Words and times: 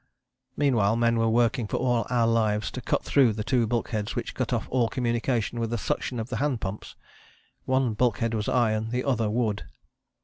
"Meanwhile 0.57 0.95
men 0.95 1.19
were 1.19 1.29
working 1.29 1.67
for 1.67 1.77
all 1.77 2.07
our 2.09 2.25
lives 2.25 2.71
to 2.71 2.81
cut 2.81 3.03
through 3.03 3.33
two 3.33 3.67
bulkheads 3.67 4.15
which 4.15 4.33
cut 4.33 4.51
off 4.51 4.65
all 4.71 4.87
communication 4.89 5.59
with 5.59 5.69
the 5.69 5.77
suction 5.77 6.19
of 6.19 6.29
the 6.29 6.37
hand 6.37 6.59
pumps. 6.59 6.95
One 7.65 7.93
bulkhead 7.93 8.33
was 8.33 8.49
iron, 8.49 8.89
the 8.89 9.03
other 9.03 9.29
wood. 9.29 9.65